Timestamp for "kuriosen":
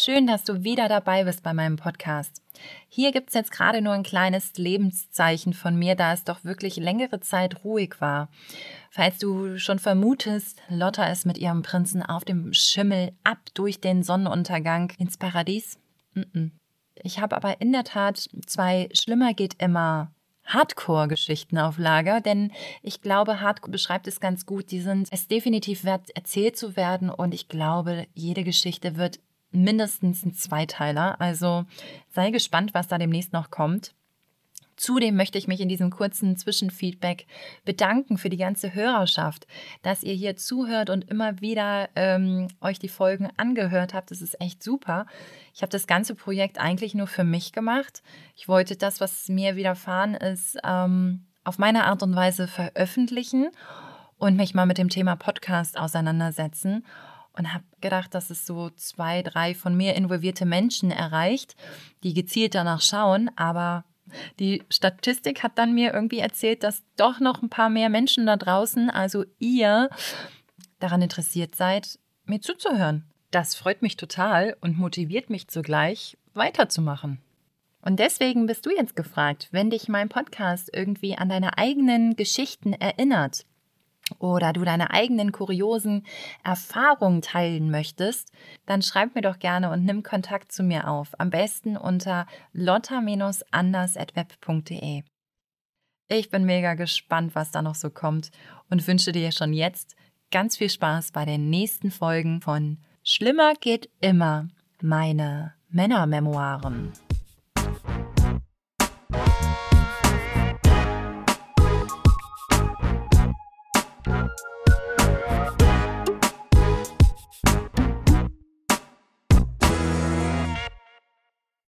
85.32-86.04